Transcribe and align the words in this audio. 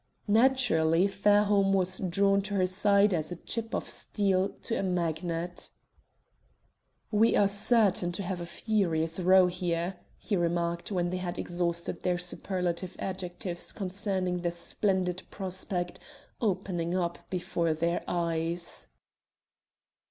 Naturally 0.33 1.05
Fairholme 1.07 1.73
was 1.73 1.99
drawn 1.99 2.41
to 2.41 2.55
her 2.55 2.65
side 2.65 3.13
as 3.13 3.31
a 3.31 3.35
chip 3.35 3.75
of 3.75 3.87
steel 3.87 4.49
to 4.63 4.73
a 4.79 4.81
magnet. 4.81 5.69
"We 7.11 7.35
are 7.35 7.47
certain 7.47 8.11
to 8.13 8.23
have 8.23 8.41
a 8.41 8.47
furious 8.47 9.19
row 9.19 9.45
here," 9.45 9.97
he 10.17 10.35
remarked 10.35 10.91
when 10.91 11.11
they 11.11 11.17
had 11.17 11.37
exhausted 11.37 12.01
their 12.01 12.17
superlative 12.17 12.95
adjectives 12.97 13.71
concerning 13.71 14.41
the 14.41 14.49
splendid 14.49 15.21
prospect 15.29 15.99
opening 16.41 16.97
up 16.97 17.29
before 17.29 17.75
their 17.75 18.03
eyes. 18.07 18.87